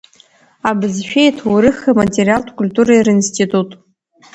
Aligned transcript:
Абызшәеи, 0.69 1.29
аҭоурыхи, 1.31 1.89
аматериалтә 1.91 2.51
қәльтуреи 2.57 3.05
ринститут. 3.05 3.69